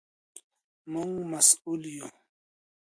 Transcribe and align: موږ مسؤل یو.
موږ 0.91 1.11
مسؤل 1.29 1.81
یو. 1.97 2.07